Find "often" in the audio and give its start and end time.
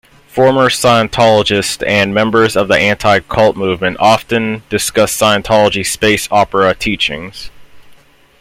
3.99-4.63